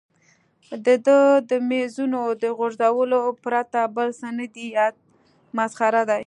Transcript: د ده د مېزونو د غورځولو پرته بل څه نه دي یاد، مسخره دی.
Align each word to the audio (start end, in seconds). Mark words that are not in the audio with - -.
د 0.85 0.87
ده 1.05 1.19
د 1.49 1.51
مېزونو 1.69 2.21
د 2.43 2.43
غورځولو 2.57 3.19
پرته 3.43 3.79
بل 3.95 4.09
څه 4.19 4.27
نه 4.37 4.45
دي 4.53 4.65
یاد، 4.77 4.95
مسخره 5.57 6.01
دی. 6.09 6.19